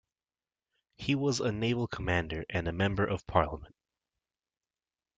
He 0.97 1.13
was 1.13 1.39
a 1.39 1.51
naval 1.51 1.85
commander 1.85 2.43
and 2.49 2.73
Member 2.75 3.05
of 3.05 3.27
Parliament. 3.27 3.75